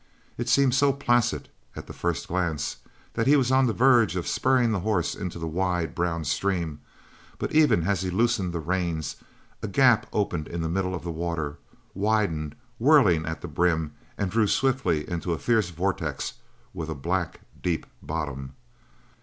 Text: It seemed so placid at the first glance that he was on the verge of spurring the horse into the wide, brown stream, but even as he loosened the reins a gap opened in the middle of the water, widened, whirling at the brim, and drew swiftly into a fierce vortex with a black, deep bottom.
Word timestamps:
It 0.35 0.49
seemed 0.49 0.73
so 0.73 0.93
placid 0.93 1.47
at 1.75 1.85
the 1.85 1.93
first 1.93 2.27
glance 2.27 2.77
that 3.13 3.27
he 3.27 3.35
was 3.35 3.51
on 3.51 3.67
the 3.67 3.71
verge 3.71 4.15
of 4.15 4.25
spurring 4.27 4.71
the 4.71 4.79
horse 4.79 5.13
into 5.13 5.37
the 5.37 5.45
wide, 5.45 5.93
brown 5.93 6.25
stream, 6.25 6.79
but 7.37 7.51
even 7.53 7.83
as 7.85 8.01
he 8.01 8.09
loosened 8.09 8.51
the 8.51 8.59
reins 8.59 9.17
a 9.61 9.67
gap 9.67 10.07
opened 10.11 10.47
in 10.47 10.61
the 10.63 10.69
middle 10.69 10.95
of 10.95 11.03
the 11.03 11.11
water, 11.11 11.59
widened, 11.93 12.55
whirling 12.79 13.27
at 13.27 13.41
the 13.41 13.47
brim, 13.47 13.91
and 14.17 14.31
drew 14.31 14.47
swiftly 14.47 15.07
into 15.07 15.33
a 15.33 15.37
fierce 15.37 15.69
vortex 15.69 16.33
with 16.73 16.89
a 16.89 16.95
black, 16.95 17.41
deep 17.61 17.85
bottom. 18.01 18.53